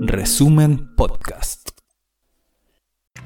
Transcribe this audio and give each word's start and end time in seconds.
Resumen 0.00 0.94
Podcast. 0.96 1.68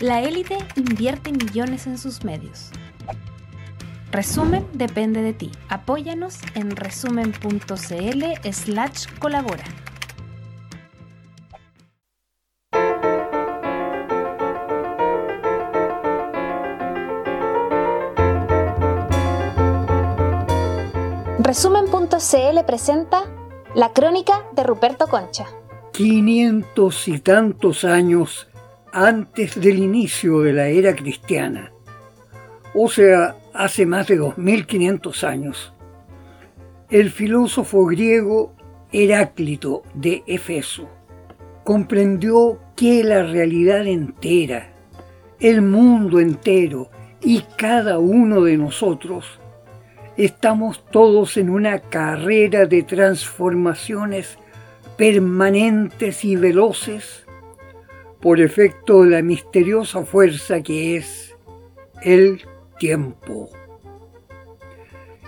La 0.00 0.20
élite 0.20 0.58
invierte 0.74 1.30
millones 1.30 1.86
en 1.86 1.96
sus 1.96 2.24
medios. 2.24 2.70
Resumen 4.10 4.66
depende 4.72 5.22
de 5.22 5.34
ti. 5.34 5.52
Apóyanos 5.68 6.38
en 6.54 6.74
resumen.cl 6.74 8.52
slash 8.52 9.06
colabora. 9.20 9.64
Resumen.cl 21.38 22.64
presenta 22.66 23.37
La 23.74 23.92
crónica 23.92 24.46
de 24.52 24.62
Ruperto 24.62 25.08
Concha. 25.08 25.46
Quinientos 25.92 27.06
y 27.06 27.18
tantos 27.18 27.84
años 27.84 28.48
antes 28.92 29.60
del 29.60 29.78
inicio 29.78 30.40
de 30.40 30.54
la 30.54 30.68
era 30.68 30.96
cristiana, 30.96 31.70
o 32.74 32.88
sea, 32.88 33.36
hace 33.52 33.84
más 33.84 34.06
de 34.06 34.16
2500 34.16 35.22
años, 35.24 35.72
el 36.88 37.10
filósofo 37.10 37.84
griego 37.84 38.54
Heráclito 38.90 39.82
de 39.92 40.22
Efeso 40.26 40.88
comprendió 41.62 42.58
que 42.74 43.04
la 43.04 43.22
realidad 43.22 43.86
entera, 43.86 44.72
el 45.40 45.60
mundo 45.60 46.20
entero 46.20 46.88
y 47.20 47.42
cada 47.58 47.98
uno 47.98 48.40
de 48.40 48.56
nosotros 48.56 49.38
estamos 50.18 50.84
todos 50.90 51.36
en 51.36 51.48
una 51.48 51.78
carrera 51.78 52.66
de 52.66 52.82
transformaciones 52.82 54.36
permanentes 54.96 56.24
y 56.24 56.34
veloces 56.34 57.24
por 58.20 58.40
efecto 58.40 59.04
de 59.04 59.10
la 59.10 59.22
misteriosa 59.22 60.04
fuerza 60.04 60.60
que 60.60 60.96
es 60.96 61.36
el 62.02 62.42
tiempo. 62.80 63.48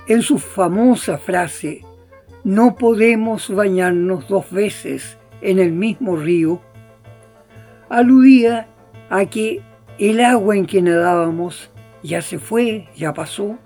En 0.09 0.23
su 0.23 0.41
famosa 0.41 1.19
frase, 1.19 1.85
no 2.43 2.75
podemos 2.75 3.49
bañarnos 3.49 4.27
dos 4.27 4.51
veces 4.51 5.19
en 5.41 5.61
el 5.61 5.71
mismo 5.71 6.17
río, 6.17 6.61
aludía 7.89 8.67
a 9.09 9.25
que 9.27 9.63
el 9.99 10.21
agua 10.21 10.57
en 10.57 10.67
que 10.67 10.83
nadábamos 10.83 11.71
ya 12.03 12.23
se 12.23 12.41
fue, 12.41 12.89
ya 12.97 13.15
pasó, 13.15 13.57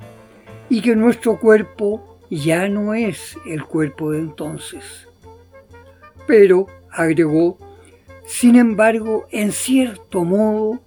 y 0.68 0.80
que 0.80 0.96
nuestro 0.96 1.38
cuerpo 1.38 2.18
ya 2.30 2.68
no 2.68 2.94
es 2.94 3.36
el 3.46 3.64
cuerpo 3.64 4.10
de 4.10 4.18
entonces. 4.18 5.08
Pero, 6.26 6.66
agregó, 6.90 7.58
sin 8.24 8.56
embargo, 8.56 9.26
en 9.30 9.52
cierto 9.52 10.24
modo, 10.24 10.80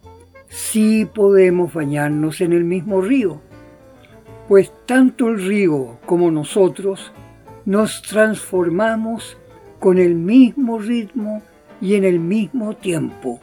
sí 0.47 1.05
podemos 1.05 1.73
bañarnos 1.73 2.41
en 2.41 2.53
el 2.53 2.63
mismo 2.63 3.01
río, 3.01 3.41
pues 4.47 4.71
tanto 4.85 5.27
el 5.27 5.45
río 5.45 5.99
como 6.05 6.31
nosotros 6.31 7.11
nos 7.65 8.01
transformamos 8.01 9.37
con 9.79 9.97
el 9.97 10.15
mismo 10.15 10.79
ritmo 10.79 11.43
y 11.81 11.95
en 11.95 12.05
el 12.05 12.19
mismo 12.19 12.75
tiempo. 12.75 13.39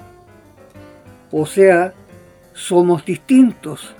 O 1.30 1.46
sea, 1.46 1.94
somos 2.52 3.04
distintos, 3.04 3.94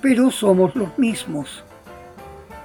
pero 0.00 0.30
somos 0.30 0.74
los 0.76 0.96
mismos. 0.98 1.64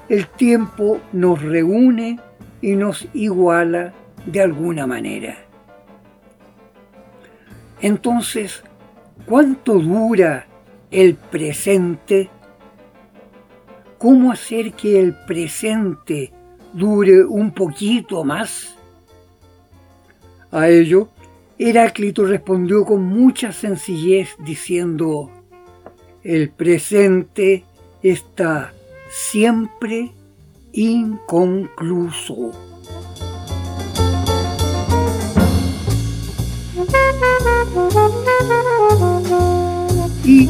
El 0.10 0.28
tiempo 0.28 1.00
nos 1.14 1.40
reúne 1.40 2.20
y 2.62 2.76
nos 2.76 3.08
iguala 3.14 3.94
de 4.26 4.42
alguna 4.42 4.88
manera. 4.88 5.38
Entonces, 7.80 8.64
¿cuánto 9.26 9.76
dura 9.76 10.48
el 10.90 11.14
presente? 11.14 12.30
¿Cómo 14.00 14.32
hacer 14.32 14.74
que 14.74 15.00
el 15.00 15.14
presente 15.14 16.34
dure 16.74 17.24
un 17.24 17.52
poquito 17.52 18.24
más? 18.24 18.76
A 20.52 20.68
ello, 20.70 21.10
Heráclito 21.60 22.26
respondió 22.26 22.84
con 22.84 23.04
mucha 23.04 23.52
sencillez 23.52 24.30
diciendo, 24.40 25.30
el 26.24 26.50
presente 26.50 27.64
está 28.02 28.74
siempre 29.10 30.12
inconcluso. 30.72 32.52
Y 40.24 40.48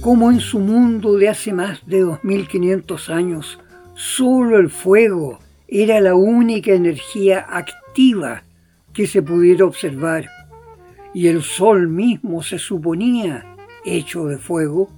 como 0.00 0.30
en 0.30 0.40
su 0.40 0.58
mundo 0.58 1.16
de 1.16 1.28
hace 1.28 1.52
más 1.52 1.86
de 1.86 2.00
2500 2.00 3.10
años, 3.10 3.58
solo 3.94 4.58
el 4.58 4.68
fuego 4.68 5.38
era 5.68 6.00
la 6.00 6.14
única 6.14 6.72
energía 6.72 7.46
activa 7.48 8.42
que 8.92 9.06
se 9.06 9.22
pudiera 9.22 9.64
observar, 9.64 10.28
y 11.14 11.28
el 11.28 11.42
sol 11.42 11.88
mismo 11.88 12.42
se 12.42 12.58
suponía 12.58 13.44
hecho 13.84 14.26
de 14.26 14.38
fuego, 14.38 14.90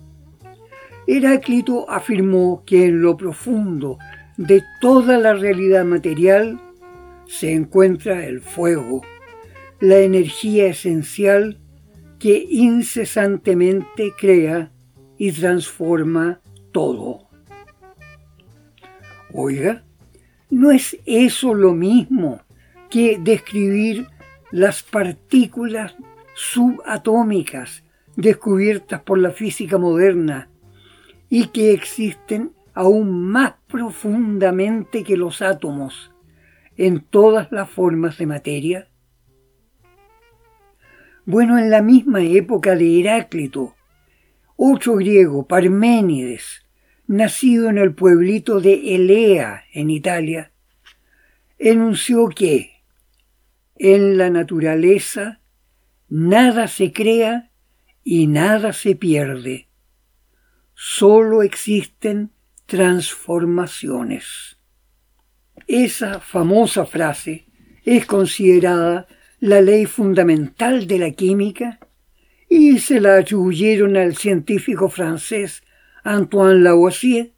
Heráclito 1.07 1.89
afirmó 1.89 2.65
que 2.67 2.87
en 2.87 3.01
lo 3.01 3.17
profundo 3.17 3.99
de 4.37 4.63
toda 4.81 5.19
la 5.19 5.35
realidad 5.35 5.85
material 5.85 6.61
se 7.27 7.53
encuentra 7.53 8.27
el 8.27 8.41
fuego, 8.41 9.03
la 9.81 9.99
energía 9.99 10.67
esencial 10.67 11.61
que 12.19 12.45
incesantemente 12.49 14.13
crea 14.19 14.73
y 15.17 15.33
transforma 15.33 16.41
todo. 16.73 17.29
Oiga, 19.33 19.85
¿no 20.51 20.73
es 20.73 20.99
eso 21.07 21.55
lo 21.55 21.73
mismo 21.73 22.41
que 22.91 23.19
describir 23.21 24.09
las 24.51 24.83
partículas 24.83 25.95
subatómicas 26.35 27.85
descubiertas 28.17 29.03
por 29.03 29.19
la 29.19 29.31
física 29.31 29.79
moderna 29.79 30.49
y 31.29 31.49
que 31.49 31.73
existen 31.73 32.53
aún 32.75 33.31
más 33.31 33.55
profundamente 33.67 35.03
que 35.03 35.17
los 35.17 35.43
átomos 35.43 36.13
en 36.77 37.01
todas 37.01 37.51
las 37.51 37.71
formas 37.71 38.19
de 38.19 38.27
materia? 38.27 38.89
Bueno, 41.25 41.59
en 41.59 41.71
la 41.71 41.83
misma 41.83 42.23
época 42.23 42.77
de 42.77 43.01
Heráclito, 43.01 43.75
otro 44.57 44.97
griego, 44.97 45.47
Parménides, 45.47 46.65
nacido 47.07 47.69
en 47.69 47.79
el 47.79 47.95
pueblito 47.95 48.61
de 48.61 48.95
Elea, 48.95 49.65
en 49.73 49.91
Italia, 49.91 50.53
enunció 51.59 52.29
que 52.29 52.83
en 53.77 54.17
la 54.19 54.31
naturaleza 54.31 55.41
nada 56.09 56.69
se 56.69 56.93
crea 56.93 57.51
y 58.05 58.27
nada 58.29 58.73
se 58.73 58.95
pierde 58.95 59.66
solo 60.79 61.43
existen 61.43 62.33
transformaciones. 62.67 64.59
Esa 65.67 66.21
famosa 66.21 66.85
frase 66.85 67.47
es 67.85 68.05
considerada 68.05 69.07
la 69.41 69.63
ley 69.63 69.87
fundamental 69.87 70.87
de 70.87 70.99
la 70.99 71.13
química 71.13 71.81
y 72.49 72.79
se 72.79 73.01
la 73.01 73.17
atribuyeron 73.17 73.97
al 73.97 74.17
científico 74.17 74.91
francés 74.91 75.63
Antoine 76.05 76.63
Lavoisier, 76.63 77.33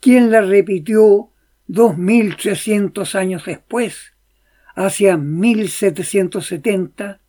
quien 0.00 0.30
la 0.30 0.40
repitió 0.40 1.32
2300 1.66 3.14
años 3.14 3.44
después, 3.44 4.14
hacia 4.74 5.18
1770, 5.18 7.20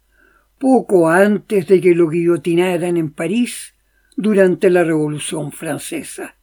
poco 0.58 1.10
antes 1.10 1.68
de 1.68 1.82
que 1.82 1.94
lo 1.94 2.08
guillotinaran 2.08 2.96
en 2.96 3.12
París 3.12 3.74
durante 4.18 4.72
la 4.72 4.84
Revolución 4.84 5.52
Francesa. 5.52 6.36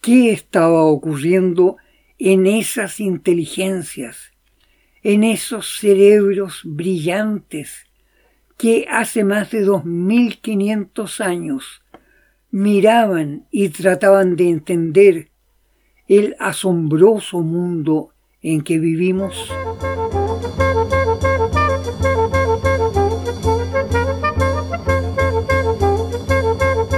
¿Qué 0.00 0.32
estaba 0.32 0.84
ocurriendo 0.84 1.76
en 2.18 2.46
esas 2.46 3.00
inteligencias, 3.00 4.32
en 5.02 5.24
esos 5.24 5.76
cerebros 5.78 6.60
brillantes 6.64 7.86
que 8.56 8.86
hace 8.88 9.24
más 9.24 9.50
de 9.50 9.62
2500 9.62 11.20
años 11.20 11.82
miraban 12.52 13.46
y 13.50 13.70
trataban 13.70 14.36
de 14.36 14.50
entender 14.50 15.30
el 16.06 16.36
asombroso 16.38 17.40
mundo 17.40 18.14
en 18.42 18.62
que 18.62 18.78
vivimos? 18.78 19.50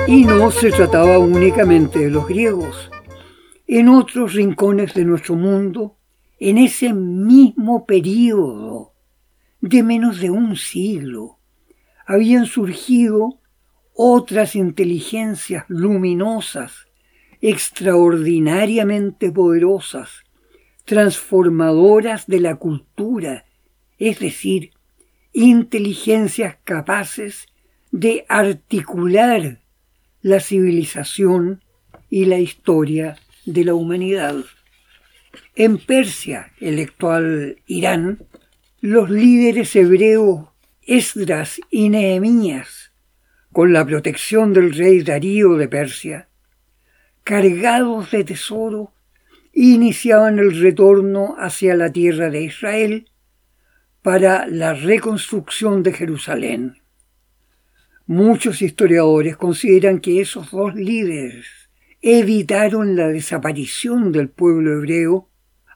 Y 0.08 0.24
no 0.24 0.52
se 0.52 0.70
trataba 0.70 1.18
únicamente 1.18 1.98
de 1.98 2.10
los 2.10 2.28
griegos. 2.28 2.92
En 3.66 3.88
otros 3.88 4.34
rincones 4.34 4.94
de 4.94 5.04
nuestro 5.04 5.34
mundo, 5.34 5.96
en 6.38 6.58
ese 6.58 6.92
mismo 6.92 7.86
periodo 7.86 8.92
de 9.60 9.82
menos 9.82 10.20
de 10.20 10.30
un 10.30 10.54
siglo, 10.54 11.40
habían 12.06 12.46
surgido 12.46 13.40
otras 13.94 14.54
inteligencias 14.54 15.64
luminosas, 15.66 16.86
extraordinariamente 17.40 19.32
poderosas, 19.32 20.22
transformadoras 20.84 22.28
de 22.28 22.38
la 22.38 22.54
cultura, 22.54 23.44
es 23.98 24.20
decir, 24.20 24.70
inteligencias 25.32 26.58
capaces 26.62 27.48
de 27.90 28.24
articular 28.28 29.65
la 30.26 30.40
civilización 30.40 31.62
y 32.10 32.24
la 32.24 32.40
historia 32.40 33.16
de 33.44 33.64
la 33.64 33.74
humanidad. 33.74 34.34
En 35.54 35.78
Persia, 35.78 36.50
el 36.58 36.80
actual 36.80 37.58
Irán, 37.68 38.18
los 38.80 39.08
líderes 39.08 39.76
hebreos 39.76 40.48
Esdras 40.82 41.60
y 41.70 41.90
Nehemías, 41.90 42.90
con 43.52 43.72
la 43.72 43.86
protección 43.86 44.52
del 44.52 44.74
rey 44.74 45.04
Darío 45.04 45.54
de 45.54 45.68
Persia, 45.68 46.28
cargados 47.22 48.10
de 48.10 48.24
tesoro, 48.24 48.92
iniciaban 49.52 50.40
el 50.40 50.60
retorno 50.60 51.36
hacia 51.38 51.76
la 51.76 51.92
tierra 51.92 52.30
de 52.30 52.42
Israel 52.42 53.10
para 54.02 54.48
la 54.48 54.74
reconstrucción 54.74 55.84
de 55.84 55.92
Jerusalén. 55.92 56.78
Muchos 58.06 58.62
historiadores 58.62 59.36
consideran 59.36 60.00
que 60.00 60.20
esos 60.20 60.52
dos 60.52 60.74
líderes 60.74 61.46
evitaron 62.02 62.94
la 62.94 63.08
desaparición 63.08 64.12
del 64.12 64.28
pueblo 64.28 64.74
hebreo 64.74 65.28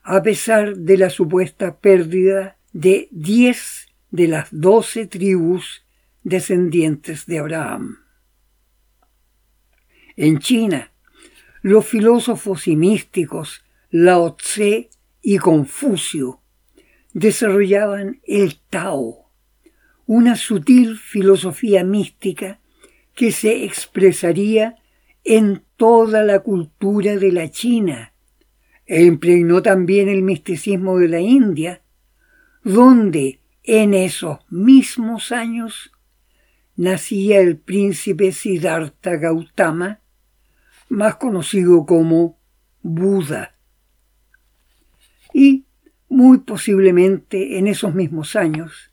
a 0.02 0.22
pesar 0.22 0.76
de 0.76 0.96
la 0.96 1.10
supuesta 1.10 1.80
pérdida 1.80 2.56
de 2.72 3.08
diez 3.10 3.88
de 4.10 4.28
las 4.28 4.48
doce 4.52 5.06
tribus 5.06 5.84
descendientes 6.22 7.26
de 7.26 7.38
Abraham. 7.40 7.98
En 10.16 10.38
China, 10.38 10.92
los 11.62 11.86
filósofos 11.86 12.68
y 12.68 12.76
místicos 12.76 13.64
Lao 13.90 14.36
Tse 14.36 14.90
y 15.20 15.38
Confucio 15.38 16.40
desarrollaban 17.12 18.20
el 18.24 18.60
Tao, 18.70 19.19
una 20.12 20.34
sutil 20.34 20.98
filosofía 20.98 21.84
mística 21.84 22.58
que 23.14 23.30
se 23.30 23.64
expresaría 23.64 24.74
en 25.22 25.62
toda 25.76 26.24
la 26.24 26.40
cultura 26.40 27.16
de 27.16 27.30
la 27.30 27.48
China 27.48 28.12
e 28.86 29.04
impregnó 29.04 29.62
también 29.62 30.08
el 30.08 30.22
misticismo 30.22 30.98
de 30.98 31.06
la 31.06 31.20
India, 31.20 31.82
donde 32.64 33.38
en 33.62 33.94
esos 33.94 34.38
mismos 34.50 35.30
años 35.30 35.92
nacía 36.74 37.38
el 37.38 37.58
príncipe 37.58 38.32
Siddhartha 38.32 39.14
Gautama, 39.14 40.00
más 40.88 41.14
conocido 41.18 41.86
como 41.86 42.36
Buda. 42.82 43.54
Y 45.32 45.66
muy 46.08 46.38
posiblemente 46.38 47.58
en 47.58 47.68
esos 47.68 47.94
mismos 47.94 48.34
años 48.34 48.89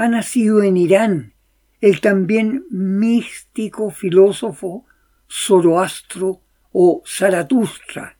ha 0.00 0.08
nacido 0.08 0.62
en 0.62 0.78
Irán 0.78 1.34
el 1.82 2.00
también 2.00 2.64
místico 2.70 3.90
filósofo 3.90 4.86
Zoroastro 5.30 6.40
o 6.72 7.02
Zaratustra, 7.06 8.16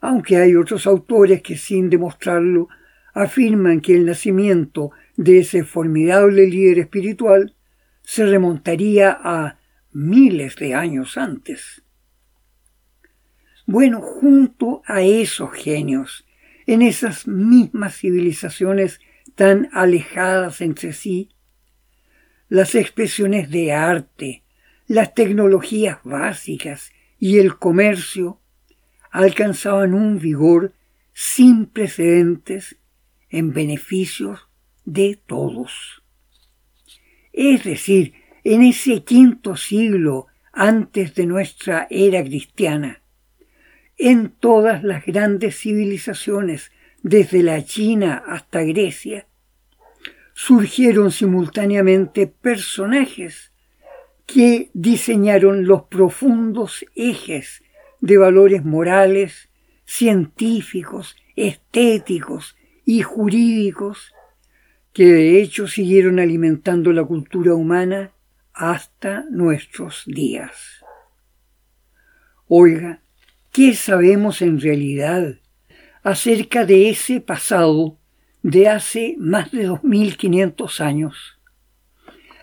aunque 0.00 0.36
hay 0.36 0.54
otros 0.54 0.86
autores 0.86 1.42
que 1.42 1.56
sin 1.56 1.90
demostrarlo 1.90 2.68
afirman 3.12 3.80
que 3.80 3.96
el 3.96 4.06
nacimiento 4.06 4.92
de 5.16 5.40
ese 5.40 5.64
formidable 5.64 6.46
líder 6.46 6.78
espiritual 6.78 7.56
se 8.02 8.24
remontaría 8.24 9.18
a 9.20 9.58
miles 9.90 10.54
de 10.54 10.74
años 10.74 11.18
antes. 11.18 11.82
Bueno, 13.66 14.00
junto 14.00 14.82
a 14.86 15.02
esos 15.02 15.50
genios, 15.54 16.24
en 16.66 16.82
esas 16.82 17.26
mismas 17.26 17.96
civilizaciones 17.96 19.00
tan 19.34 19.68
alejadas 19.72 20.60
entre 20.60 20.92
sí, 20.92 21.30
las 22.48 22.74
expresiones 22.74 23.50
de 23.50 23.72
arte, 23.72 24.42
las 24.86 25.14
tecnologías 25.14 25.98
básicas 26.04 26.92
y 27.18 27.38
el 27.38 27.56
comercio 27.56 28.40
alcanzaban 29.10 29.94
un 29.94 30.18
vigor 30.18 30.72
sin 31.12 31.66
precedentes 31.66 32.76
en 33.30 33.52
beneficio 33.52 34.38
de 34.84 35.20
todos. 35.26 36.02
Es 37.32 37.64
decir, 37.64 38.14
en 38.44 38.62
ese 38.62 39.04
quinto 39.04 39.56
siglo 39.56 40.26
antes 40.52 41.14
de 41.14 41.26
nuestra 41.26 41.86
era 41.88 42.22
cristiana, 42.22 43.02
en 43.96 44.30
todas 44.30 44.82
las 44.82 45.06
grandes 45.06 45.60
civilizaciones, 45.60 46.71
desde 47.02 47.42
la 47.42 47.64
China 47.64 48.22
hasta 48.26 48.62
Grecia, 48.62 49.26
surgieron 50.34 51.10
simultáneamente 51.10 52.26
personajes 52.26 53.52
que 54.26 54.70
diseñaron 54.72 55.66
los 55.66 55.84
profundos 55.84 56.86
ejes 56.94 57.62
de 58.00 58.18
valores 58.18 58.64
morales, 58.64 59.50
científicos, 59.84 61.16
estéticos 61.36 62.56
y 62.84 63.02
jurídicos 63.02 64.14
que 64.92 65.06
de 65.06 65.40
hecho 65.40 65.66
siguieron 65.66 66.18
alimentando 66.18 66.92
la 66.92 67.04
cultura 67.04 67.54
humana 67.54 68.12
hasta 68.52 69.24
nuestros 69.30 70.04
días. 70.06 70.84
Oiga, 72.46 73.02
¿qué 73.50 73.74
sabemos 73.74 74.42
en 74.42 74.60
realidad 74.60 75.38
acerca 76.02 76.66
de 76.66 76.90
ese 76.90 77.20
pasado 77.20 77.98
de 78.42 78.68
hace 78.68 79.14
más 79.18 79.52
de 79.52 79.64
2500 79.64 80.80
años? 80.80 81.38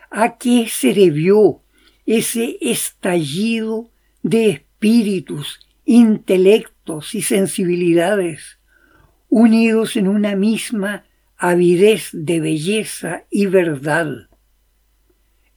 ¿A 0.09 0.37
qué 0.37 0.67
se 0.69 0.93
debió 0.93 1.61
ese 2.05 2.57
estallido 2.61 3.91
de 4.23 4.49
espíritus, 4.49 5.59
intelectos 5.85 7.13
y 7.15 7.21
sensibilidades 7.21 8.59
unidos 9.27 9.95
en 9.95 10.07
una 10.07 10.35
misma 10.35 11.05
avidez 11.37 12.09
de 12.13 12.39
belleza 12.39 13.25
y 13.29 13.45
verdad 13.45 14.29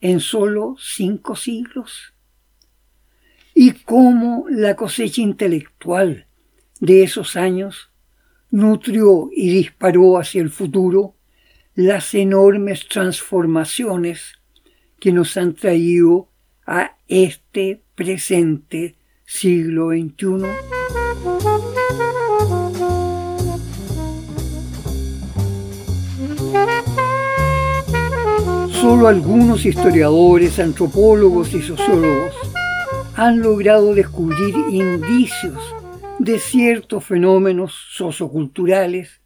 en 0.01 0.21
solo 0.21 0.77
cinco 0.79 1.37
siglos? 1.37 2.13
¿Y 3.55 3.73
cómo 3.73 4.47
la 4.49 4.77
cosecha 4.77 5.23
intelectual 5.23 6.27
de 6.81 7.05
esos 7.05 7.37
años 7.37 7.92
nutrió 8.53 9.31
y 9.35 9.51
disparó 9.51 10.19
hacia 10.19 10.43
el 10.43 10.51
futuro 10.51 11.15
las 11.75 12.15
enormes 12.15 12.87
transformaciones 12.87 14.35
que 15.01 15.11
nos 15.11 15.37
han 15.37 15.55
traído 15.55 16.29
a 16.67 16.97
este 17.09 17.83
presente 17.95 18.95
siglo 19.25 19.89
XXI? 19.89 20.47
Solo 28.71 29.09
algunos 29.09 29.65
historiadores, 29.65 30.59
antropólogos 30.59 31.55
y 31.55 31.63
sociólogos 31.63 32.35
han 33.15 33.41
logrado 33.41 33.95
descubrir 33.95 34.55
indicios 34.69 35.82
de 36.19 36.39
ciertos 36.39 37.05
fenómenos 37.05 37.75
socioculturales 37.93 39.21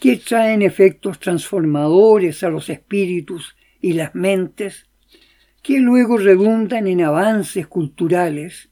que 0.00 0.16
traen 0.16 0.62
efectos 0.62 1.18
transformadores 1.20 2.42
a 2.42 2.48
los 2.48 2.68
espíritus 2.68 3.56
y 3.80 3.92
las 3.92 4.14
mentes, 4.14 4.88
que 5.62 5.78
luego 5.78 6.16
redundan 6.16 6.88
en 6.88 7.02
avances 7.02 7.66
culturales 7.66 8.70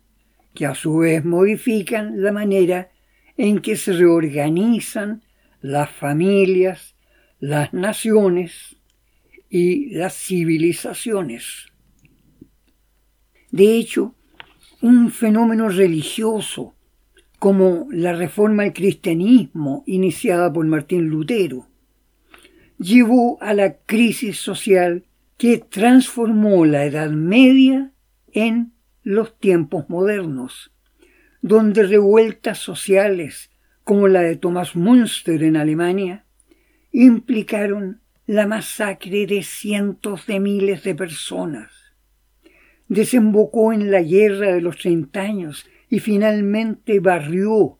que 0.54 0.66
a 0.66 0.74
su 0.74 0.98
vez 0.98 1.24
modifican 1.24 2.22
la 2.22 2.32
manera 2.32 2.90
en 3.36 3.60
que 3.60 3.76
se 3.76 3.92
reorganizan 3.92 5.22
las 5.60 5.90
familias, 5.90 6.96
las 7.38 7.72
naciones 7.72 8.76
y 9.48 9.90
las 9.94 10.14
civilizaciones. 10.14 11.66
De 13.50 13.76
hecho, 13.76 14.14
un 14.80 15.10
fenómeno 15.10 15.68
religioso 15.68 16.74
como 17.40 17.88
la 17.90 18.12
reforma 18.12 18.64
al 18.64 18.74
cristianismo 18.74 19.82
iniciada 19.86 20.52
por 20.52 20.66
Martín 20.66 21.08
Lutero 21.08 21.66
llevó 22.78 23.42
a 23.42 23.54
la 23.54 23.78
crisis 23.78 24.38
social 24.38 25.04
que 25.38 25.56
transformó 25.56 26.66
la 26.66 26.84
Edad 26.84 27.10
Media 27.10 27.92
en 28.32 28.72
los 29.02 29.38
tiempos 29.38 29.88
modernos, 29.88 30.70
donde 31.40 31.82
revueltas 31.82 32.58
sociales 32.58 33.50
como 33.84 34.06
la 34.06 34.20
de 34.20 34.36
Thomas 34.36 34.76
Münster 34.76 35.42
en 35.42 35.56
Alemania, 35.56 36.26
implicaron 36.92 38.02
la 38.26 38.46
masacre 38.46 39.26
de 39.26 39.42
cientos 39.42 40.26
de 40.26 40.40
miles 40.40 40.84
de 40.84 40.94
personas. 40.94 41.72
Desembocó 42.88 43.72
en 43.72 43.90
la 43.90 44.02
guerra 44.02 44.52
de 44.52 44.60
los 44.60 44.76
treinta 44.76 45.22
años 45.22 45.64
y 45.90 45.98
finalmente 45.98 47.00
barrió 47.00 47.78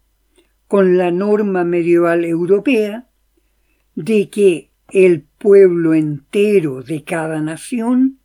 con 0.66 0.98
la 0.98 1.10
norma 1.12 1.64
medieval 1.64 2.24
europea 2.24 3.08
de 3.94 4.28
que 4.28 4.70
el 4.92 5.22
pueblo 5.22 5.94
entero 5.94 6.82
de 6.82 7.04
cada 7.04 7.40
nación 7.40 8.18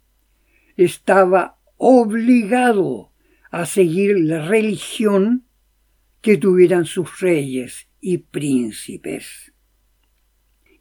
estaba 0.76 1.60
obligado 1.78 3.12
a 3.52 3.66
seguir 3.66 4.20
la 4.20 4.48
religión 4.48 5.46
que 6.22 6.38
tuvieran 6.38 6.86
sus 6.86 7.20
reyes 7.20 7.88
y 8.02 8.18
príncipes. 8.18 9.54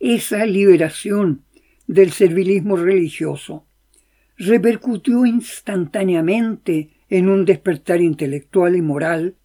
Esa 0.00 0.46
liberación 0.46 1.44
del 1.87 2.12
servilismo 2.12 2.76
religioso 2.76 3.66
repercutió 4.37 5.26
instantáneamente 5.26 6.93
en 7.08 7.28
un 7.28 7.44
despertar 7.44 8.00
intelectual 8.00 8.76
y 8.76 8.82
moral 8.82 9.37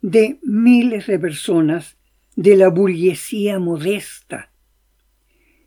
de 0.00 0.38
miles 0.42 1.06
de 1.06 1.18
personas 1.18 1.96
de 2.36 2.56
la 2.56 2.68
burguesía 2.68 3.58
modesta. 3.58 4.52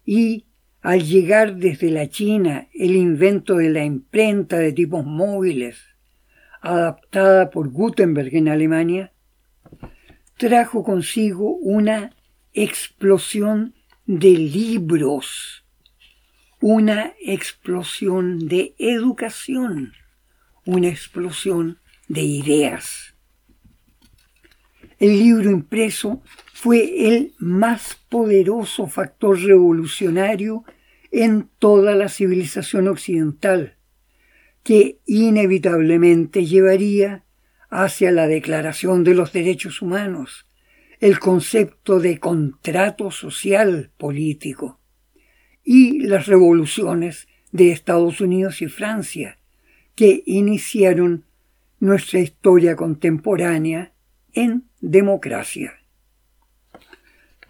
Y 0.05 0.45
al 0.81 1.03
llegar 1.03 1.57
desde 1.57 1.91
la 1.91 2.09
China 2.09 2.67
el 2.73 2.95
invento 2.95 3.57
de 3.57 3.69
la 3.69 3.83
imprenta 3.83 4.57
de 4.57 4.71
tipos 4.71 5.05
móviles, 5.05 5.85
adaptada 6.61 7.49
por 7.49 7.69
Gutenberg 7.69 8.35
en 8.35 8.47
Alemania, 8.47 9.11
trajo 10.37 10.83
consigo 10.83 11.55
una 11.57 12.15
explosión 12.53 13.73
de 14.05 14.31
libros, 14.31 15.65
una 16.59 17.13
explosión 17.19 18.47
de 18.47 18.75
educación, 18.77 19.93
una 20.65 20.89
explosión 20.89 21.79
de 22.07 22.21
ideas. 22.21 23.15
El 24.99 25.17
libro 25.17 25.49
impreso 25.49 26.21
fue 26.53 27.07
el 27.07 27.33
más 27.39 27.97
poderoso 28.09 28.87
factor 28.87 29.39
revolucionario 29.39 30.63
en 31.11 31.49
toda 31.57 31.95
la 31.95 32.07
civilización 32.07 32.87
occidental, 32.87 33.77
que 34.63 34.99
inevitablemente 35.05 36.45
llevaría 36.45 37.23
hacia 37.69 38.11
la 38.11 38.27
Declaración 38.27 39.03
de 39.03 39.15
los 39.15 39.33
Derechos 39.33 39.81
Humanos, 39.81 40.45
el 40.99 41.17
concepto 41.17 41.99
de 41.99 42.19
contrato 42.19 43.09
social 43.09 43.91
político 43.97 44.79
y 45.63 46.01
las 46.01 46.27
revoluciones 46.27 47.27
de 47.51 47.71
Estados 47.71 48.21
Unidos 48.21 48.61
y 48.61 48.67
Francia, 48.67 49.39
que 49.95 50.23
iniciaron 50.25 51.25
nuestra 51.79 52.19
historia 52.19 52.75
contemporánea 52.75 53.93
en 54.33 54.65
democracia. 54.79 55.73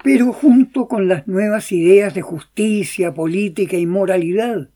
Pero 0.03 0.33
junto 0.33 0.87
con 0.87 1.07
las 1.07 1.27
nuevas 1.27 1.71
ideas 1.71 2.13
de 2.13 2.21
justicia, 2.21 3.13
política 3.13 3.77
y 3.77 3.85
moralidad, 3.85 4.69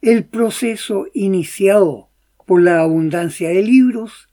el 0.00 0.24
proceso 0.24 1.06
iniciado 1.12 2.10
por 2.46 2.62
la 2.62 2.80
abundancia 2.80 3.48
de 3.48 3.62
libros 3.62 4.28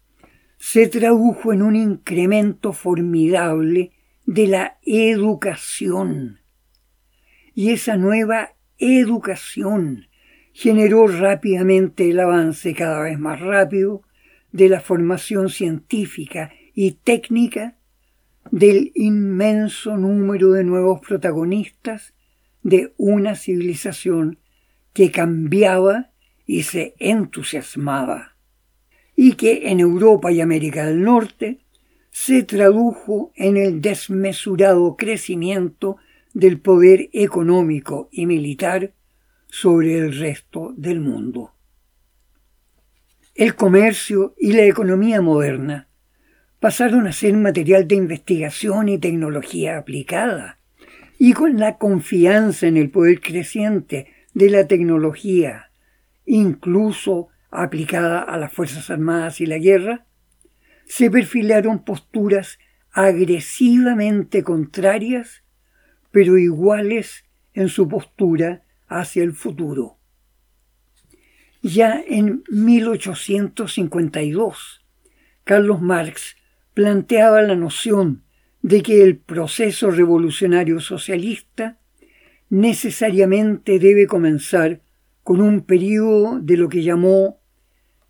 se 0.58 0.88
tradujo 0.88 1.54
en 1.54 1.62
un 1.62 1.76
incremento 1.76 2.72
formidable 2.72 3.92
de 4.26 4.48
la 4.48 4.78
educación. 4.84 6.40
Y 7.54 7.72
esa 7.72 7.98
nueva 7.98 8.54
educación 8.78 10.08
generó 10.53 11.08
rápidamente 11.08 12.10
el 12.10 12.20
avance 12.20 12.74
cada 12.74 13.01
vez 13.01 13.20
más 13.20 13.39
rápido 13.39 14.03
de 14.51 14.70
la 14.70 14.81
formación 14.81 15.50
científica 15.50 16.51
y 16.74 16.91
técnica 16.91 17.77
del 18.50 18.91
inmenso 18.96 19.98
número 19.98 20.51
de 20.51 20.63
nuevos 20.63 21.00
protagonistas 21.01 22.13
de 22.63 22.93
una 22.98 23.36
civilización 23.36 24.39
que 24.93 25.12
cambiaba 25.12 26.12
y 26.46 26.63
se 26.63 26.96
entusiasmaba, 27.00 28.36
y 29.15 29.34
que 29.34 29.70
en 29.70 29.79
Europa 29.79 30.31
y 30.31 30.41
América 30.41 30.86
del 30.86 31.01
Norte 31.01 31.60
se 32.12 32.43
tradujo 32.43 33.31
en 33.36 33.55
el 33.55 33.81
desmesurado 33.81 34.98
crecimiento 34.98 35.98
del 36.34 36.60
poder 36.60 37.10
económico 37.13 38.10
y 38.12 38.25
militar 38.25 38.93
sobre 39.51 39.98
el 39.98 40.17
resto 40.17 40.74
del 40.77 41.01
mundo. 41.01 41.53
El 43.36 43.53
comercio 43.55 44.34
y 44.38 44.53
la 44.53 44.63
economía 44.63 45.20
moderna 45.20 45.89
pasaron 46.62 47.05
a 47.05 47.12
ser 47.12 47.36
material 47.36 47.86
de 47.86 47.96
investigación 47.96 48.88
y 48.88 48.98
tecnología 48.98 49.77
aplicada, 49.77 50.58
y 51.20 51.34
con 51.34 51.60
la 51.60 51.77
confianza 51.77 52.65
en 52.67 52.77
el 52.77 52.89
poder 52.91 53.20
creciente 53.20 54.08
de 54.34 54.50
la 54.50 54.67
tecnología, 54.67 55.72
incluso 56.25 57.27
aplicada 57.50 58.22
a 58.22 58.38
las 58.38 58.53
Fuerzas 58.53 58.89
Armadas 58.89 59.41
y 59.41 59.46
la 59.48 59.58
guerra, 59.58 60.05
se 60.86 61.12
perfilaron 61.12 61.84
posturas 61.84 62.58
agresivamente 62.91 64.43
contrarias, 64.43 65.43
pero 66.10 66.38
iguales 66.38 67.25
en 67.53 67.67
su 67.67 67.89
postura 67.89 68.63
hacia 68.92 69.24
el 69.24 69.34
futuro. 69.34 69.98
Ya 71.64 72.00
en 72.08 72.44
1852, 72.50 74.86
Carlos 75.44 75.82
Marx 75.82 76.36
planteaba 76.74 77.42
la 77.42 77.56
noción 77.56 78.24
de 78.62 78.84
que 78.84 79.04
el 79.04 79.18
proceso 79.18 79.92
revolucionario 79.92 80.80
socialista 80.80 81.78
necesariamente 82.50 83.80
debe 83.80 84.08
comenzar 84.08 84.82
con 85.24 85.42
un 85.42 85.62
periodo 85.62 86.40
de 86.40 86.58
lo 86.58 86.68
que 86.68 86.84
llamó 86.84 87.40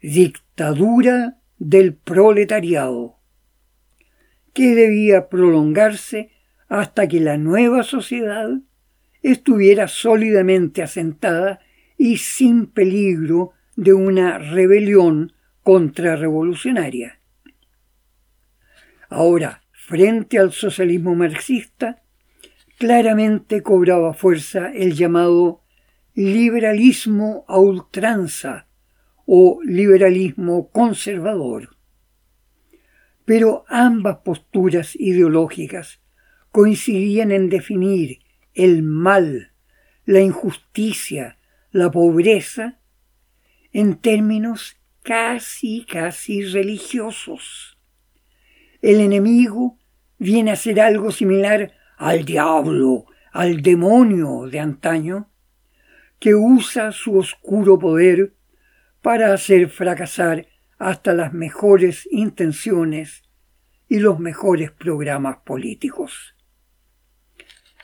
dictadura 0.02 1.38
del 1.60 1.94
proletariado, 1.94 3.18
que 4.54 4.74
debía 4.74 5.30
prolongarse 5.30 6.32
hasta 6.70 7.08
que 7.08 7.20
la 7.20 7.38
nueva 7.38 7.84
sociedad 7.84 8.50
estuviera 9.22 9.88
sólidamente 9.88 10.82
asentada 10.82 11.60
y 11.98 12.18
sin 12.18 12.68
peligro 12.68 13.51
de 13.75 13.94
una 13.94 14.38
rebelión 14.38 15.34
contrarrevolucionaria. 15.63 17.20
Ahora, 19.10 19.62
frente 19.72 20.40
al 20.40 20.51
socialismo 20.51 21.16
marxista, 21.16 22.01
claramente 22.78 23.62
cobraba 23.62 24.13
fuerza 24.13 24.72
el 24.74 24.94
llamado 24.94 25.62
liberalismo 26.16 27.46
a 27.48 27.60
ultranza 27.60 28.68
o 29.25 29.60
liberalismo 29.63 30.72
conservador. 30.72 31.78
Pero 33.25 33.66
ambas 33.68 34.18
posturas 34.25 34.96
ideológicas 34.96 36.01
coincidían 36.51 37.32
en 37.32 37.50
definir 37.50 38.21
el 38.53 38.84
mal, 38.84 39.51
la 40.05 40.20
injusticia, 40.20 41.38
la 41.72 41.91
pobreza 41.91 42.79
en 43.72 43.96
términos 43.96 44.77
casi, 45.03 45.86
casi 45.86 46.43
religiosos 46.43 47.77
el 48.81 49.00
enemigo 49.00 49.77
viene 50.17 50.51
a 50.51 50.55
ser 50.55 50.81
algo 50.81 51.12
similar 51.12 51.72
al 51.98 52.25
diablo, 52.25 53.05
al 53.31 53.62
demonio 53.62 54.48
de 54.48 54.60
antaño, 54.60 55.29
que 56.20 56.34
usa 56.36 56.91
su 56.91 57.17
oscuro 57.17 57.77
poder 57.77 58.34
para 59.01 59.34
hacer 59.34 59.70
fracasar 59.70 60.48
hasta 60.77 61.13
las 61.13 61.34
mejores 61.34 62.08
intenciones 62.12 63.24
y 63.88 64.00
los 64.00 64.20
mejores 64.20 64.72
programas 64.72 65.38
políticos. 65.46 66.36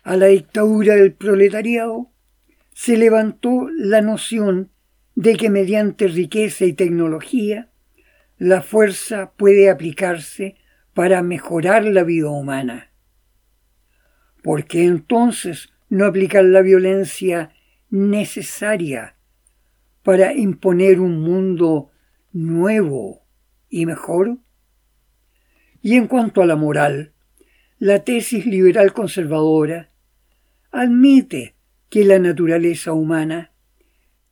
A 0.08 0.16
la 0.16 0.28
dictadura 0.28 0.96
del 0.96 1.12
proletariado 1.12 2.14
se 2.74 2.96
levantó 2.96 3.68
la 3.76 4.00
noción 4.00 4.72
de 5.16 5.36
que 5.36 5.50
mediante 5.50 6.08
riqueza 6.08 6.64
y 6.64 6.72
tecnología 6.72 7.74
la 8.38 8.62
fuerza 8.62 9.34
puede 9.36 9.70
aplicarse 9.70 10.56
para 10.94 11.22
mejorar 11.24 11.84
la 11.84 12.04
vida 12.04 12.30
humana. 12.30 12.94
¿Por 14.42 14.64
qué 14.64 14.86
entonces 14.86 15.74
no 15.90 16.06
aplicar 16.06 16.46
la 16.46 16.62
violencia 16.62 17.52
necesaria 17.90 19.18
para 20.04 20.32
imponer 20.32 21.02
un 21.02 21.20
mundo 21.20 21.92
nuevo 22.32 23.26
y 23.68 23.86
mejor? 23.86 24.38
Y 25.82 25.96
en 25.96 26.08
cuanto 26.08 26.42
a 26.42 26.46
la 26.46 26.56
moral, 26.56 27.12
la 27.78 28.06
tesis 28.06 28.46
liberal 28.46 28.94
conservadora 28.94 29.92
admite 30.72 31.56
que 31.90 32.04
la 32.04 32.20
naturaleza 32.20 32.94
humana 32.94 33.52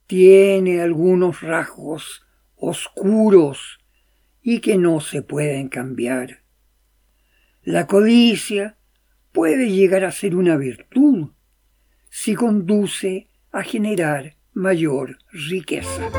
tiene 0.08 0.82
algunos 0.82 1.42
rasgos 1.42 2.26
oscuros 2.56 3.80
y 4.42 4.60
que 4.60 4.78
no 4.78 5.00
se 5.00 5.22
pueden 5.22 5.70
cambiar. 5.70 6.44
La 7.64 7.88
codicia 7.88 8.78
puede 9.32 9.72
llegar 9.72 10.06
a 10.06 10.12
ser 10.12 10.36
una 10.36 10.56
virtud 10.56 11.30
si 12.10 12.36
conduce 12.36 13.28
a 13.52 13.64
generar 13.64 14.36
mayor 14.54 15.18
riqueza. 15.32 16.10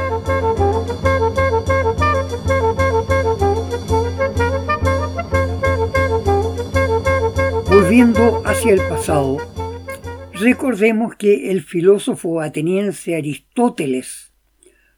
Volviendo 7.70 8.42
hacia 8.44 8.72
el 8.74 8.80
pasado, 8.88 9.38
recordemos 10.38 11.16
que 11.16 11.50
el 11.50 11.62
filósofo 11.62 12.40
ateniense 12.40 13.16
Aristóteles 13.16 14.32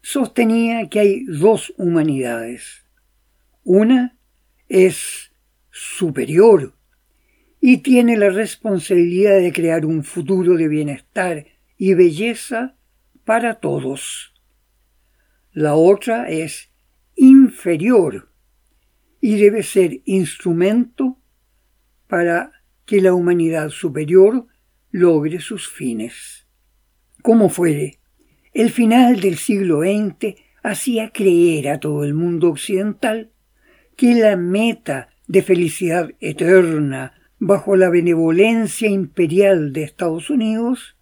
sostenía 0.01 0.87
que 0.89 0.99
hay 0.99 1.23
dos 1.25 1.73
humanidades. 1.77 2.85
Una 3.63 4.17
es 4.67 5.31
superior 5.71 6.75
y 7.61 7.77
tiene 7.77 8.17
la 8.17 8.29
responsabilidad 8.29 9.39
de 9.39 9.51
crear 9.53 9.85
un 9.85 10.03
futuro 10.03 10.55
de 10.55 10.67
bienestar 10.67 11.45
y 11.77 11.93
belleza 11.93 12.75
para 13.23 13.55
todos. 13.55 14.33
La 15.51 15.75
otra 15.75 16.29
es 16.29 16.69
inferior 17.15 18.31
y 19.21 19.35
debe 19.37 19.63
ser 19.63 20.01
instrumento 20.05 21.17
para 22.07 22.51
que 22.85 23.01
la 23.01 23.13
humanidad 23.13 23.69
superior 23.69 24.47
logre 24.91 25.39
sus 25.39 25.67
fines. 25.67 26.47
Como 27.21 27.49
fuere, 27.49 27.99
el 28.53 28.71
final 28.71 29.19
del 29.19 29.37
siglo 29.37 29.81
XX 29.81 30.35
hacía 30.63 31.11
creer 31.11 31.69
a 31.69 31.79
todo 31.79 32.03
el 32.03 32.13
mundo 32.13 32.49
occidental 32.49 33.31
que 33.95 34.15
la 34.15 34.35
meta 34.35 35.09
de 35.27 35.41
felicidad 35.41 36.09
eterna 36.19 37.13
bajo 37.39 37.75
la 37.75 37.89
benevolencia 37.89 38.89
imperial 38.89 39.73
de 39.73 39.83
Estados 39.83 40.29
Unidos 40.29 40.95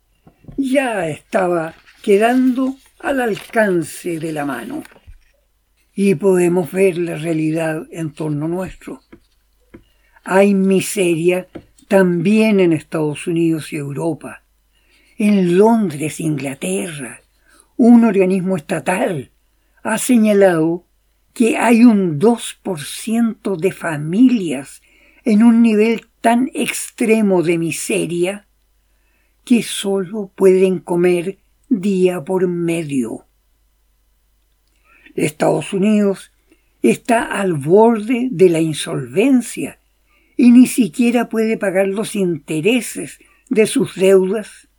ya 0.58 1.08
estaba 1.08 1.76
quedando 2.02 2.76
al 3.00 3.22
alcance 3.22 4.20
de 4.20 4.32
la 4.32 4.46
mano. 4.46 4.84
Y 5.94 6.16
podemos 6.16 6.72
ver 6.72 6.98
la 6.98 7.16
realidad 7.16 7.88
en 7.92 8.14
torno 8.14 8.48
nuestro. 8.48 9.02
Hay 10.24 10.54
miseria 10.54 11.48
también 11.88 12.60
en 12.60 12.74
Estados 12.74 13.28
Unidos 13.28 13.72
y 13.72 13.78
Europa. 13.78 14.44
En 15.18 15.58
Londres, 15.58 16.20
Inglaterra, 16.20 17.22
un 17.76 18.04
organismo 18.04 18.58
estatal 18.58 19.32
ha 19.84 19.98
señalado 19.98 20.86
que 21.34 21.58
hay 21.58 21.84
un 21.84 22.20
2% 22.20 23.58
de 23.58 23.72
familias 23.72 24.82
en 25.24 25.44
un 25.44 25.62
nivel 25.62 26.08
tan 26.22 26.50
extremo 26.54 27.44
de 27.44 27.58
miseria 27.58 28.48
que 29.46 29.64
solo 29.64 30.32
pueden 30.36 30.80
comer 30.80 31.38
día 31.70 32.24
por 32.24 32.48
medio. 32.48 33.26
Estados 35.16 35.74
Unidos 35.74 36.32
está 36.82 37.24
al 37.24 37.54
borde 37.54 38.30
de 38.32 38.50
la 38.50 38.60
insolvencia 38.60 39.77
y 40.38 40.52
ni 40.52 40.68
siquiera 40.68 41.28
puede 41.28 41.58
pagar 41.58 41.88
los 41.88 42.16
intereses 42.16 43.20
de 43.50 43.66
sus 43.66 43.96
deudas 43.96 44.70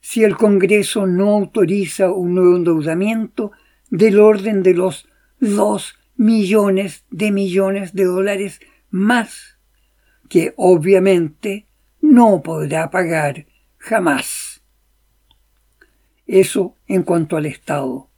si 0.00 0.24
el 0.24 0.36
Congreso 0.36 1.06
no 1.06 1.30
autoriza 1.30 2.10
un 2.10 2.34
nuevo 2.34 2.56
endeudamiento 2.56 3.52
del 3.90 4.18
orden 4.18 4.62
de 4.64 4.74
los 4.74 5.06
dos 5.38 5.94
millones 6.16 7.04
de 7.10 7.30
millones 7.30 7.94
de 7.94 8.04
dólares 8.04 8.60
más, 8.90 9.58
que 10.28 10.54
obviamente 10.56 11.66
no 12.00 12.42
podrá 12.42 12.90
pagar 12.90 13.46
jamás. 13.78 14.62
Eso 16.26 16.76
en 16.86 17.02
cuanto 17.02 17.36
al 17.36 17.46
Estado. 17.46 18.08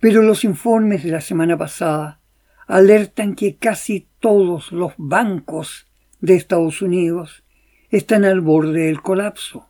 Pero 0.00 0.22
los 0.22 0.44
informes 0.44 1.02
de 1.02 1.10
la 1.10 1.20
semana 1.20 1.58
pasada 1.58 2.20
alertan 2.66 3.34
que 3.34 3.56
casi 3.56 4.08
todos 4.20 4.72
los 4.72 4.92
bancos 4.96 5.85
de 6.20 6.34
Estados 6.34 6.82
Unidos 6.82 7.44
están 7.90 8.24
al 8.24 8.40
borde 8.40 8.86
del 8.86 9.00
colapso. 9.00 9.68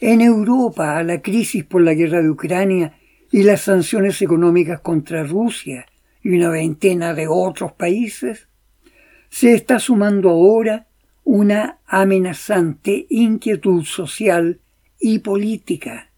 En 0.00 0.20
Europa, 0.20 1.02
la 1.02 1.22
crisis 1.22 1.64
por 1.64 1.82
la 1.82 1.94
guerra 1.94 2.22
de 2.22 2.30
Ucrania 2.30 2.98
y 3.30 3.44
las 3.44 3.62
sanciones 3.62 4.20
económicas 4.20 4.80
contra 4.80 5.24
Rusia 5.24 5.86
y 6.22 6.30
una 6.36 6.50
veintena 6.50 7.14
de 7.14 7.28
otros 7.28 7.72
países, 7.72 8.48
se 9.28 9.54
está 9.54 9.78
sumando 9.78 10.30
ahora 10.30 10.88
una 11.24 11.78
amenazante 11.86 13.06
inquietud 13.08 13.84
social 13.84 14.60
y 15.00 15.20
política. 15.20 16.10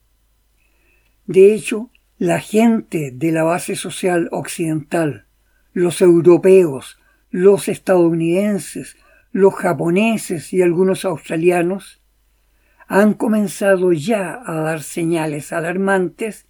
De 1.27 1.55
hecho, 1.55 1.90
la 2.19 2.40
gente 2.40 3.11
de 3.12 3.33
la 3.33 3.43
base 3.43 3.77
social 3.77 4.29
occidental, 4.33 5.27
los 5.73 6.01
europeos, 6.01 6.99
los 7.35 7.66
estadounidenses, 7.66 8.97
los 9.33 9.57
japoneses 9.57 10.53
y 10.53 10.62
algunos 10.62 11.05
australianos, 11.05 12.01
han 12.87 13.14
comenzado 13.14 13.92
ya 13.92 14.40
a 14.47 14.55
dar 14.61 14.85
señales 14.85 15.53
alarmantes 15.53 16.47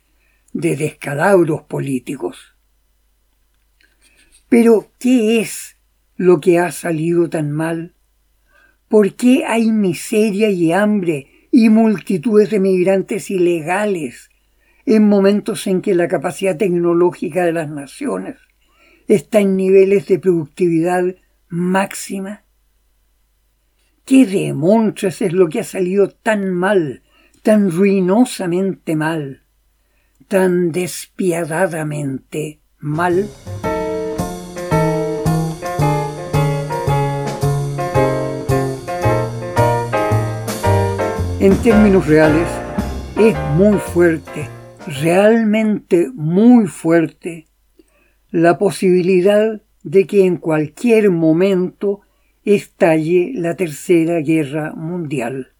de 0.52 0.76
descalabros 0.76 1.62
políticos. 1.62 2.54
Pero, 4.50 4.90
¿qué 4.98 5.40
es 5.40 5.78
lo 6.16 6.38
que 6.42 6.58
ha 6.58 6.70
salido 6.70 7.30
tan 7.30 7.50
mal? 7.50 7.94
¿Por 8.86 9.14
qué 9.14 9.46
hay 9.46 9.72
miseria 9.72 10.50
y 10.50 10.72
hambre 10.72 11.48
y 11.50 11.70
multitudes 11.70 12.50
de 12.50 12.60
migrantes 12.60 13.30
ilegales 13.30 14.28
en 14.84 15.08
momentos 15.08 15.66
en 15.66 15.80
que 15.80 15.94
la 15.94 16.08
capacidad 16.08 16.58
tecnológica 16.58 17.46
de 17.46 17.54
las 17.54 17.70
naciones 17.70 18.36
está 19.08 19.40
en 19.40 19.56
niveles 19.56 20.06
de 20.06 20.18
productividad 20.18 21.04
máxima? 21.48 22.44
¿Qué 24.04 24.26
demonios 24.26 25.22
es 25.22 25.32
lo 25.32 25.48
que 25.48 25.60
ha 25.60 25.64
salido 25.64 26.08
tan 26.08 26.52
mal, 26.52 27.02
tan 27.42 27.70
ruinosamente 27.70 28.96
mal, 28.96 29.42
tan 30.28 30.72
despiadadamente 30.72 32.60
mal? 32.78 33.28
En 41.40 41.56
términos 41.62 42.06
reales, 42.06 42.48
es 43.18 43.36
muy 43.56 43.78
fuerte, 43.78 44.48
realmente 44.86 46.10
muy 46.14 46.66
fuerte, 46.66 47.46
la 48.34 48.58
posibilidad 48.58 49.62
de 49.84 50.08
que 50.08 50.26
en 50.26 50.38
cualquier 50.38 51.12
momento 51.12 52.00
estalle 52.44 53.30
la 53.32 53.54
Tercera 53.54 54.18
Guerra 54.22 54.72
Mundial. 54.74 55.52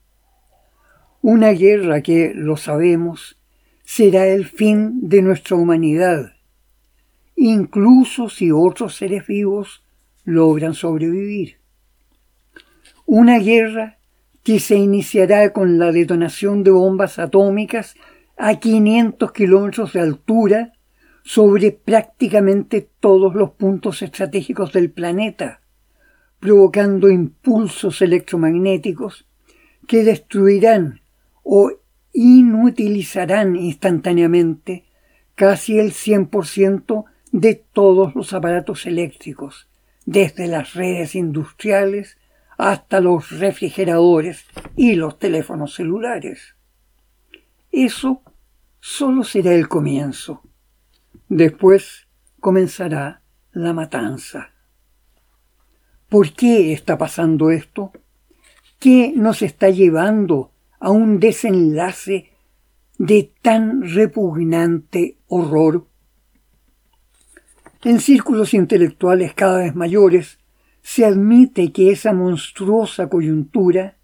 Una 1.22 1.50
guerra 1.52 2.02
que, 2.02 2.32
lo 2.34 2.56
sabemos, 2.56 3.40
será 3.84 4.26
el 4.26 4.44
fin 4.44 5.08
de 5.08 5.22
nuestra 5.22 5.54
humanidad, 5.56 6.32
incluso 7.36 8.28
si 8.28 8.50
otros 8.50 8.96
seres 8.96 9.24
vivos 9.24 9.84
logran 10.24 10.74
sobrevivir. 10.74 11.58
Una 13.06 13.38
guerra 13.38 13.98
que 14.42 14.58
se 14.58 14.74
iniciará 14.74 15.52
con 15.52 15.78
la 15.78 15.92
detonación 15.92 16.64
de 16.64 16.72
bombas 16.72 17.20
atómicas 17.20 17.94
a 18.36 18.58
500 18.58 19.30
kilómetros 19.30 19.92
de 19.92 20.00
altura 20.00 20.72
sobre 21.24 21.72
prácticamente 21.72 22.86
todos 23.00 23.34
los 23.34 23.52
puntos 23.52 24.02
estratégicos 24.02 24.74
del 24.74 24.90
planeta, 24.90 25.62
provocando 26.38 27.10
impulsos 27.10 28.02
electromagnéticos 28.02 29.26
que 29.88 30.04
destruirán 30.04 31.00
o 31.42 31.72
inutilizarán 32.12 33.56
instantáneamente 33.56 34.84
casi 35.34 35.78
el 35.78 35.92
100% 35.92 37.04
de 37.32 37.54
todos 37.72 38.14
los 38.14 38.34
aparatos 38.34 38.84
eléctricos, 38.84 39.66
desde 40.04 40.46
las 40.46 40.74
redes 40.74 41.14
industriales 41.14 42.18
hasta 42.58 43.00
los 43.00 43.30
refrigeradores 43.30 44.44
y 44.76 44.94
los 44.94 45.18
teléfonos 45.18 45.74
celulares. 45.74 46.54
Eso 47.72 48.22
solo 48.78 49.24
será 49.24 49.54
el 49.54 49.68
comienzo. 49.68 50.42
Después 51.34 52.06
comenzará 52.38 53.20
la 53.50 53.72
matanza. 53.72 54.52
¿Por 56.08 56.32
qué 56.32 56.72
está 56.72 56.96
pasando 56.96 57.50
esto? 57.50 57.90
¿Qué 58.78 59.12
nos 59.16 59.42
está 59.42 59.68
llevando 59.68 60.52
a 60.78 60.92
un 60.92 61.18
desenlace 61.18 62.30
de 62.98 63.32
tan 63.42 63.82
repugnante 63.82 65.18
horror? 65.26 65.88
En 67.82 67.98
círculos 67.98 68.54
intelectuales 68.54 69.34
cada 69.34 69.58
vez 69.58 69.74
mayores 69.74 70.38
se 70.82 71.04
admite 71.04 71.72
que 71.72 71.90
esa 71.90 72.12
monstruosa 72.12 73.08
coyuntura 73.08 73.96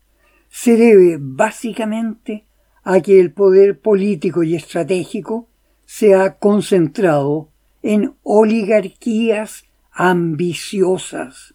se 0.49 0.77
debe 0.77 1.17
básicamente 1.21 2.49
a 2.83 3.01
que 3.01 3.21
el 3.21 3.33
poder 3.33 3.79
político 3.79 4.43
y 4.43 4.57
estratégico 4.57 5.50
se 5.93 6.15
ha 6.15 6.37
concentrado 6.37 7.49
en 7.83 8.15
oligarquías 8.23 9.65
ambiciosas, 9.91 11.53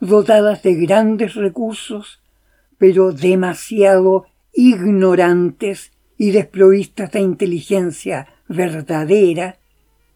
dotadas 0.00 0.64
de 0.64 0.74
grandes 0.74 1.36
recursos, 1.36 2.20
pero 2.78 3.12
demasiado 3.12 4.26
ignorantes 4.52 5.92
y 6.18 6.32
desprovistas 6.32 7.12
de 7.12 7.20
inteligencia 7.20 8.26
verdadera 8.48 9.60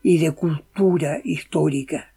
y 0.03 0.19
de 0.19 0.33
cultura 0.33 1.21
histórica. 1.23 2.13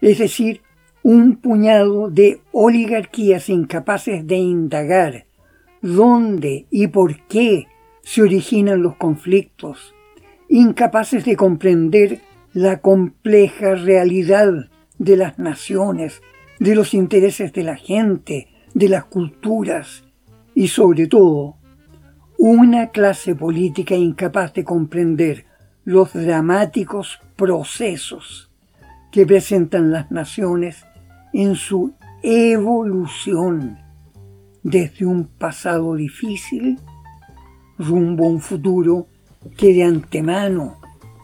Es 0.00 0.18
decir, 0.18 0.62
un 1.02 1.38
puñado 1.38 2.08
de 2.08 2.40
oligarquías 2.52 3.48
incapaces 3.48 4.24
de 4.24 4.36
indagar 4.36 5.26
dónde 5.82 6.66
y 6.70 6.86
por 6.86 7.26
qué 7.26 7.66
se 8.08 8.22
originan 8.22 8.80
los 8.80 8.96
conflictos, 8.96 9.94
incapaces 10.48 11.26
de 11.26 11.36
comprender 11.36 12.22
la 12.54 12.80
compleja 12.80 13.74
realidad 13.74 14.70
de 14.98 15.18
las 15.18 15.38
naciones, 15.38 16.22
de 16.58 16.74
los 16.74 16.94
intereses 16.94 17.52
de 17.52 17.64
la 17.64 17.76
gente, 17.76 18.48
de 18.72 18.88
las 18.88 19.04
culturas 19.04 20.04
y 20.54 20.68
sobre 20.68 21.06
todo 21.06 21.56
una 22.38 22.86
clase 22.92 23.34
política 23.34 23.94
incapaz 23.94 24.54
de 24.54 24.64
comprender 24.64 25.44
los 25.84 26.14
dramáticos 26.14 27.20
procesos 27.36 28.50
que 29.12 29.26
presentan 29.26 29.92
las 29.92 30.10
naciones 30.10 30.82
en 31.34 31.56
su 31.56 31.92
evolución 32.22 33.76
desde 34.62 35.04
un 35.04 35.26
pasado 35.26 35.94
difícil 35.94 36.78
rumbo 37.78 38.24
a 38.24 38.28
un 38.28 38.40
futuro 38.40 39.06
que 39.56 39.72
de 39.72 39.84
antemano 39.84 40.76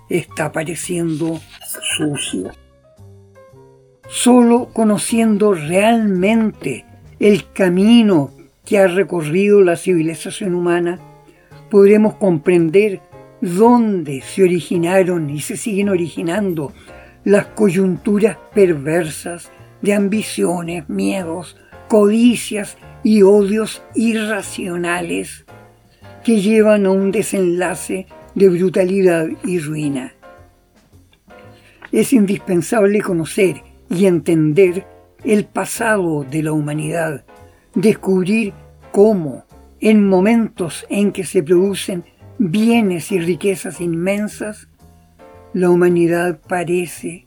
está 0.08 0.52
pareciendo 0.52 1.40
sucio. 1.96 2.50
Solo 4.08 4.68
conociendo 4.72 5.54
realmente 5.54 6.84
el 7.18 7.50
camino 7.52 8.30
que 8.64 8.78
ha 8.78 8.86
recorrido 8.86 9.60
la 9.62 9.76
civilización 9.76 10.54
humana, 10.54 10.98
podremos 11.70 12.14
comprender 12.14 13.00
dónde 13.40 14.22
se 14.22 14.42
originaron 14.42 15.30
y 15.30 15.40
se 15.40 15.56
siguen 15.56 15.88
originando 15.88 16.72
las 17.24 17.46
coyunturas 17.46 18.36
perversas 18.54 19.50
de 19.82 19.94
ambiciones, 19.94 20.88
miedos, 20.88 21.56
codicias 21.88 22.76
y 23.02 23.22
odios 23.22 23.82
irracionales 23.94 25.43
que 26.24 26.40
llevan 26.40 26.86
a 26.86 26.90
un 26.90 27.12
desenlace 27.12 28.06
de 28.34 28.48
brutalidad 28.48 29.28
y 29.44 29.58
ruina. 29.58 30.14
Es 31.92 32.12
indispensable 32.12 33.00
conocer 33.00 33.62
y 33.90 34.06
entender 34.06 34.86
el 35.22 35.44
pasado 35.44 36.24
de 36.24 36.42
la 36.42 36.52
humanidad, 36.52 37.24
descubrir 37.74 38.52
cómo, 38.90 39.44
en 39.80 40.08
momentos 40.08 40.86
en 40.88 41.12
que 41.12 41.24
se 41.24 41.42
producen 41.42 42.04
bienes 42.38 43.12
y 43.12 43.18
riquezas 43.18 43.80
inmensas, 43.80 44.68
la 45.52 45.70
humanidad 45.70 46.40
parece 46.48 47.26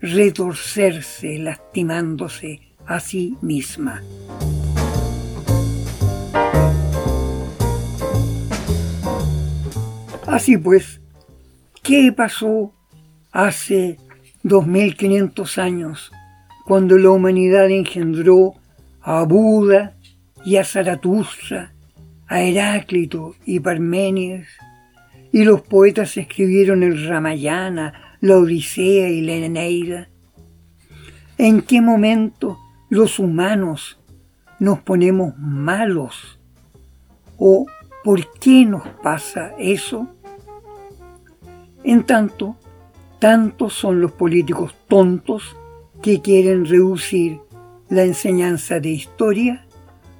retorcerse 0.00 1.38
lastimándose 1.38 2.60
a 2.86 3.00
sí 3.00 3.36
misma. 3.42 4.02
Así 10.30 10.56
pues, 10.56 11.00
¿qué 11.82 12.12
pasó 12.12 12.72
hace 13.32 13.98
2500 14.44 15.58
años 15.58 16.12
cuando 16.66 16.96
la 16.98 17.10
humanidad 17.10 17.68
engendró 17.68 18.54
a 19.00 19.24
Buda 19.24 19.96
y 20.44 20.54
a 20.54 20.64
Zaratustra, 20.64 21.72
a 22.28 22.42
Heráclito 22.42 23.34
y 23.44 23.58
Parménides, 23.58 24.46
y 25.32 25.42
los 25.42 25.62
poetas 25.62 26.16
escribieron 26.16 26.84
el 26.84 27.08
Ramayana, 27.08 28.16
la 28.20 28.36
Odisea 28.36 29.08
y 29.08 29.22
la 29.22 29.34
Eneida? 29.34 30.10
¿En 31.38 31.60
qué 31.60 31.80
momento 31.80 32.56
los 32.88 33.18
humanos 33.18 33.98
nos 34.60 34.78
ponemos 34.78 35.36
malos? 35.38 36.38
¿O 37.36 37.66
por 38.04 38.32
qué 38.38 38.64
nos 38.64 38.86
pasa 39.02 39.54
eso? 39.58 40.08
En 41.82 42.04
tanto, 42.04 42.56
tantos 43.18 43.74
son 43.74 44.00
los 44.00 44.12
políticos 44.12 44.74
tontos 44.88 45.56
que 46.02 46.20
quieren 46.20 46.64
reducir 46.64 47.40
la 47.88 48.04
enseñanza 48.04 48.80
de 48.80 48.90
historia 48.90 49.66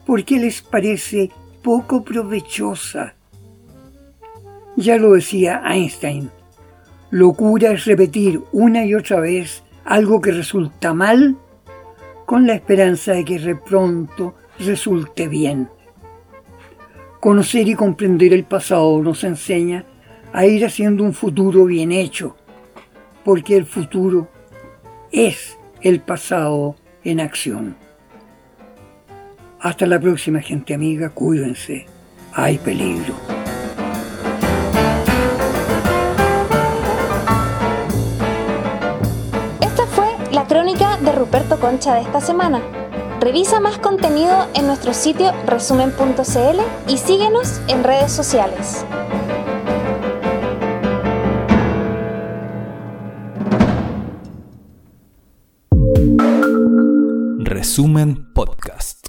porque 0.07 0.39
les 0.39 0.63
parece 0.63 1.31
poco 1.63 2.03
provechosa. 2.03 3.15
Ya 4.77 4.97
lo 4.97 5.13
decía 5.13 5.63
Einstein, 5.65 6.31
locura 7.11 7.73
es 7.73 7.85
repetir 7.85 8.41
una 8.53 8.85
y 8.85 8.95
otra 8.95 9.21
vez 9.21 9.63
algo 9.85 10.21
que 10.21 10.33
resulta 10.33 10.95
mal 10.95 11.37
con 12.27 12.47
la 12.47 12.55
esperanza 12.55 13.13
de 13.13 13.25
que 13.25 13.39
de 13.39 13.57
pronto 13.57 14.35
resulte 14.59 15.29
bien. 15.29 15.69
Conocer 17.19 17.69
y 17.69 17.75
comprender 17.75 18.33
el 18.33 18.45
pasado 18.45 19.03
nos 19.03 19.25
enseña 19.25 19.85
a 20.33 20.47
ir 20.47 20.65
haciendo 20.65 21.05
un 21.05 21.13
futuro 21.13 21.65
bien 21.65 21.93
hecho, 21.93 22.37
porque 23.25 23.57
el 23.57 23.67
futuro 23.67 24.29
es 25.13 25.59
el 25.81 26.01
pasado 26.01 26.77
en 27.05 27.21
acción. 27.21 27.77
Hasta 29.61 29.87
la 29.87 30.01
próxima 30.01 30.41
gente 30.41 30.73
amiga, 30.75 31.11
cuídense, 31.11 31.87
hay 32.33 32.59
peligro. 32.59 33.15
Esta 39.61 39.87
fue 39.87 40.07
la 40.33 40.47
crónica 40.47 40.97
de 40.99 41.13
Ruperto 41.13 41.59
Concha 41.61 41.95
de 41.95 42.03
esta 42.03 42.21
semana. 42.21 42.63
Revisa 43.21 43.61
más 43.61 43.79
contenido 43.79 44.49
en 44.55 44.67
nuestro 44.67 44.95
sitio 44.95 45.33
resumen.cl 45.47 46.61
y 46.89 46.97
síguenos 46.97 47.61
en 47.69 47.85
redes 47.85 48.13
sociales. 48.13 48.87
Resumen 57.71 58.27
Podcast. 58.35 59.00